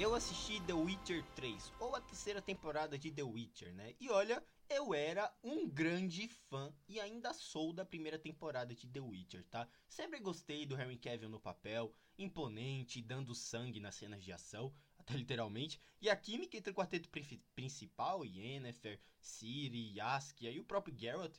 [0.00, 3.94] eu assisti The Witcher 3, ou a terceira temporada de The Witcher, né?
[4.00, 9.00] E olha, eu era um grande fã e ainda sou da primeira temporada de The
[9.00, 9.68] Witcher, tá?
[9.86, 15.12] Sempre gostei do Henry Cavill no papel, imponente, dando sangue nas cenas de ação, até
[15.12, 15.78] literalmente.
[16.00, 17.10] E a química entre o quarteto
[17.54, 21.36] principal, Yennefer, Ciri, Yaskia e o próprio Geralt,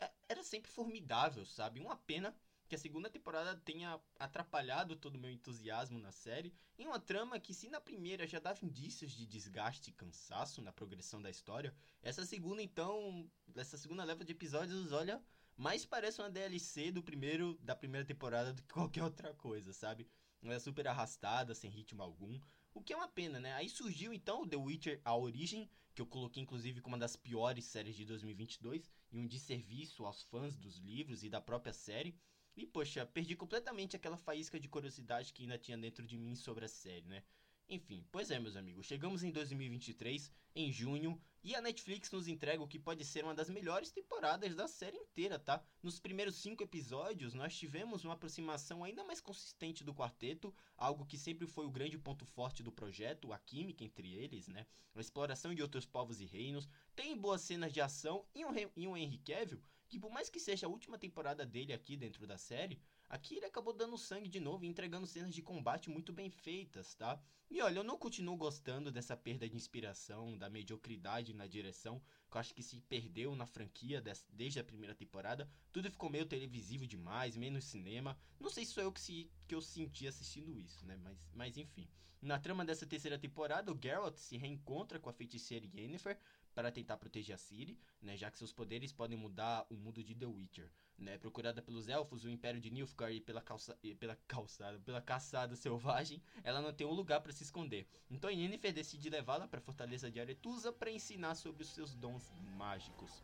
[0.00, 1.78] é, era sempre formidável, sabe?
[1.78, 2.34] Uma pena
[2.68, 7.40] que a segunda temporada tenha atrapalhado todo o meu entusiasmo na série, em uma trama
[7.40, 11.74] que, se na primeira já dava indícios de desgaste e cansaço na progressão da história,
[12.02, 15.22] essa segunda, então, essa segunda leva de episódios, olha,
[15.56, 20.06] mais parece uma DLC do primeiro da primeira temporada do que qualquer outra coisa, sabe?
[20.42, 22.38] Ela é super arrastada, sem ritmo algum,
[22.74, 23.54] o que é uma pena, né?
[23.54, 27.16] Aí surgiu então o The Witcher A Origem, que eu coloquei inclusive como uma das
[27.16, 32.16] piores séries de 2022 e um desserviço aos fãs dos livros e da própria série.
[32.58, 36.64] E, poxa, perdi completamente aquela faísca de curiosidade que ainda tinha dentro de mim sobre
[36.64, 37.22] a série, né?
[37.70, 42.62] Enfim, pois é, meus amigos, chegamos em 2023, em junho, e a Netflix nos entrega
[42.62, 45.62] o que pode ser uma das melhores temporadas da série inteira, tá?
[45.82, 51.18] Nos primeiros cinco episódios, nós tivemos uma aproximação ainda mais consistente do quarteto, algo que
[51.18, 54.66] sempre foi o grande ponto forte do projeto, a química entre eles, né?
[54.94, 56.66] A exploração de outros povos e reinos,
[56.96, 60.38] tem boas cenas de ação e um, e um Henry Cavill que por mais que
[60.38, 62.78] seja a última temporada dele aqui dentro da série,
[63.08, 66.94] aqui ele acabou dando sangue de novo e entregando cenas de combate muito bem feitas,
[66.94, 67.20] tá?
[67.50, 72.36] E olha, eu não continuo gostando dessa perda de inspiração, da mediocridade na direção, que
[72.36, 75.48] eu acho que se perdeu na franquia desde a primeira temporada.
[75.72, 78.18] Tudo ficou meio televisivo demais, menos cinema.
[78.38, 80.96] Não sei se sou eu que, se, que eu senti assistindo isso, né?
[81.02, 81.88] Mas, mas enfim.
[82.20, 86.18] Na trama dessa terceira temporada, o Geralt se reencontra com a feiticeira Yennefer,
[86.58, 90.12] para tentar proteger a Ciri, né, já que seus poderes podem mudar o mundo de
[90.12, 90.68] The Witcher.
[90.98, 95.54] Né, procurada pelos elfos, o Império de Nilfgaard e pela, calça, pela calçada, pela caçada
[95.54, 97.86] selvagem, ela não tem um lugar para se esconder.
[98.10, 102.28] Então Yennefer decide levá-la para a fortaleza de Aretusa para ensinar sobre os seus dons
[102.56, 103.22] mágicos.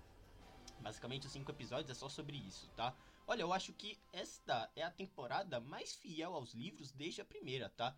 [0.79, 2.95] Basicamente, os cinco episódios é só sobre isso, tá?
[3.27, 7.69] Olha, eu acho que esta é a temporada mais fiel aos livros desde a primeira,
[7.71, 7.97] tá?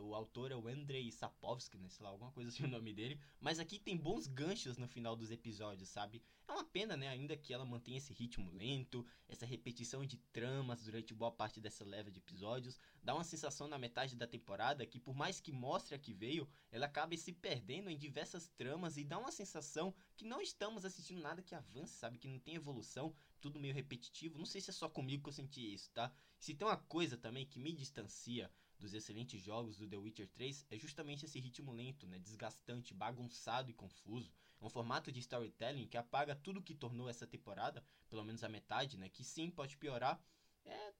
[0.00, 1.88] O autor é o Andrei Sapovsky, né?
[1.88, 3.20] Sei lá, alguma coisa assim o nome dele.
[3.40, 6.22] Mas aqui tem bons ganchos no final dos episódios, sabe?
[6.46, 7.08] É uma pena, né?
[7.08, 11.84] Ainda que ela mantenha esse ritmo lento, essa repetição de tramas durante boa parte dessa
[11.84, 12.78] leva de episódios.
[13.02, 16.48] Dá uma sensação na metade da temporada que, por mais que mostre a que veio,
[16.70, 21.20] ela acaba se perdendo em diversas tramas e dá uma sensação que não estamos assistindo
[21.20, 22.18] nada que avance, sabe?
[22.18, 24.38] Que não tem evolução, tudo meio repetitivo.
[24.38, 26.12] Não sei se é só comigo que eu senti isso, tá?
[26.38, 30.66] Se tem uma coisa também que me distancia dos excelentes jogos do The Witcher 3
[30.70, 34.32] é justamente esse ritmo lento, né, desgastante, bagunçado e confuso.
[34.60, 38.48] É um formato de storytelling que apaga tudo que tornou essa temporada, pelo menos a
[38.48, 40.22] metade, né, que sim pode piorar.
[40.64, 40.92] É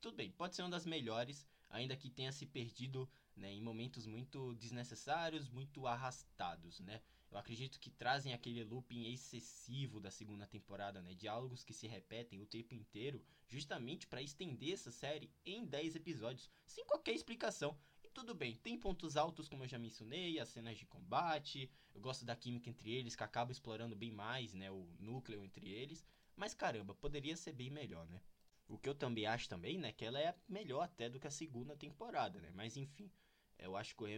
[0.00, 4.04] tudo bem, pode ser uma das melhores, ainda que tenha se perdido né, em momentos
[4.04, 7.00] muito desnecessários, muito arrastados, né?
[7.34, 11.14] Eu acredito que trazem aquele looping excessivo da segunda temporada, né?
[11.14, 16.48] Diálogos que se repetem o tempo inteiro, justamente para estender essa série em 10 episódios,
[16.64, 17.76] sem qualquer explicação.
[18.04, 22.00] E tudo bem, tem pontos altos, como eu já mencionei, as cenas de combate, eu
[22.00, 24.70] gosto da química entre eles, que acaba explorando bem mais, né?
[24.70, 26.06] O núcleo entre eles.
[26.36, 28.22] Mas caramba, poderia ser bem melhor, né?
[28.68, 31.32] O que eu também acho também, né, que ela é melhor até do que a
[31.32, 32.52] segunda temporada, né?
[32.54, 33.10] Mas enfim,
[33.58, 34.08] eu acho que o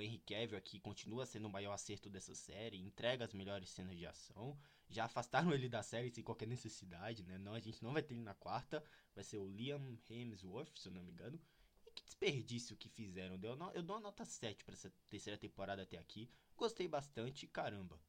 [0.00, 4.06] Henry, Cavill aqui continua sendo o maior acerto dessa série, entrega as melhores cenas de
[4.06, 4.58] ação.
[4.88, 7.38] Já afastaram ele da série sem qualquer necessidade, né?
[7.38, 8.82] Não, a gente não vai ter ele na quarta,
[9.14, 11.40] vai ser o Liam Hemsworth, se eu não me engano.
[11.86, 13.38] E que desperdício que fizeram.
[13.42, 16.30] Eu, eu dou uma nota 7 para essa terceira temporada até aqui.
[16.56, 18.00] Gostei bastante, caramba.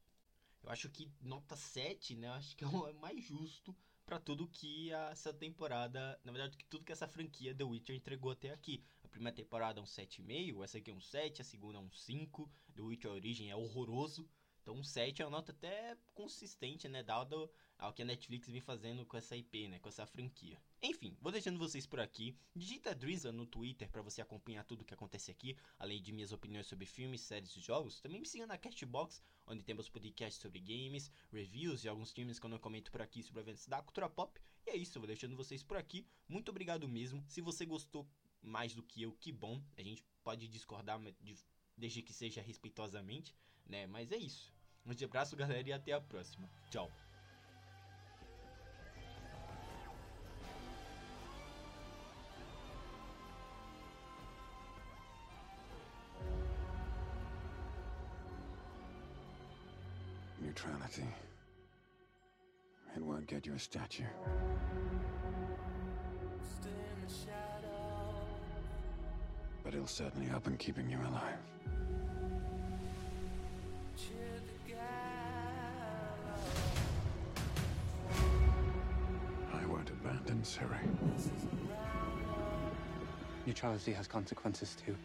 [0.64, 2.28] Eu acho que nota 7, né?
[2.28, 3.76] Eu acho que é o mais justo
[4.08, 8.52] para tudo que essa temporada, na verdade, tudo que essa franquia The Witcher entregou até
[8.52, 8.82] aqui.
[9.04, 11.92] A primeira temporada é um 7,5, essa aqui é um 7, a segunda é um
[11.92, 14.26] 5, The Witcher Origin é horroroso.
[14.62, 18.62] Então um 7 é uma nota até consistente, né, dado ao que a Netflix vem
[18.62, 20.58] fazendo com essa IP, né, com essa franquia.
[20.82, 22.34] Enfim, vou deixando vocês por aqui.
[22.56, 26.32] Digita Drizzle no Twitter para você acompanhar tudo o que acontece aqui, além de minhas
[26.32, 28.00] opiniões sobre filmes, séries e jogos.
[28.00, 32.46] Também me siga na Castbox, onde temos podcasts sobre games, reviews e alguns filmes que
[32.46, 34.40] eu não comento por aqui sobre eventos da cultura pop.
[34.66, 36.06] E é isso, vou deixando vocês por aqui.
[36.28, 37.24] Muito obrigado mesmo.
[37.28, 38.08] Se você gostou
[38.42, 39.62] mais do que eu, que bom.
[39.78, 41.00] A gente pode discordar,
[41.76, 43.34] desde que seja respeitosamente,
[43.66, 43.88] né?
[43.88, 44.54] Mas é isso.
[44.86, 46.50] Um abraço, galera, e até a próxima.
[46.70, 46.92] Tchau.
[60.58, 61.08] neutrality.
[62.96, 64.04] It won't get you a statue.
[69.64, 71.38] But it'll certainly help in keeping you alive.
[79.54, 80.78] I won't abandon Siri.
[83.46, 84.96] Neutrality has consequences too.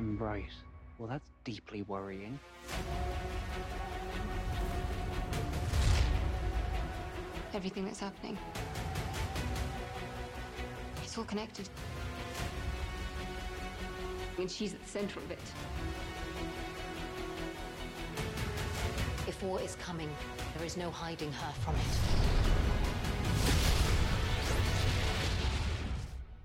[0.00, 0.44] Right.
[0.98, 2.38] Well, that's deeply worrying.
[7.52, 8.38] Everything that's happening.
[11.02, 11.68] It's all connected.
[14.38, 15.38] And she's at the center of it.
[19.26, 20.08] If war is coming,
[20.56, 21.80] there is no hiding her from it.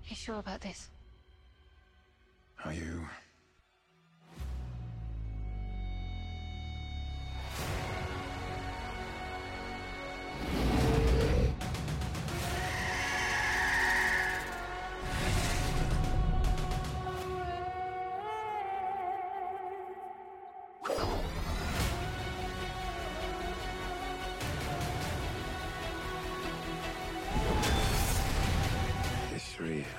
[0.08, 0.90] You sure about this?
[2.64, 3.08] Are you?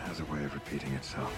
[0.04, 1.32] Has a way of repeating itself.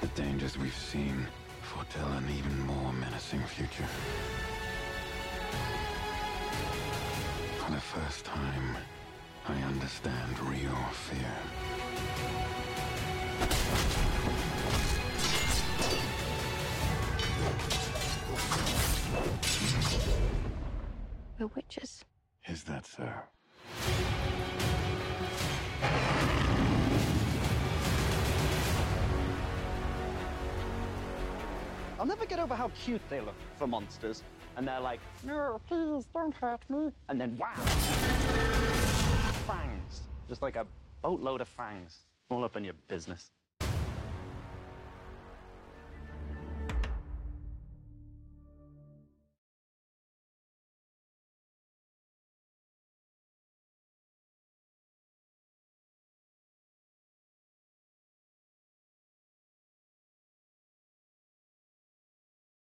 [0.00, 1.26] The dangers we've seen
[1.62, 3.86] foretell an even more menacing future.
[7.58, 8.76] For the first time,
[9.46, 11.36] I understand real fear.
[21.38, 22.04] We're witches.
[22.50, 23.08] Is that so?
[31.96, 34.24] I'll never get over how cute they look for monsters.
[34.56, 36.90] And they're like, no, please don't hurt me.
[37.08, 37.54] And then wow!
[39.46, 40.00] Fangs.
[40.28, 40.66] Just like a
[41.02, 41.98] boatload of fangs.
[42.30, 43.30] All up in your business.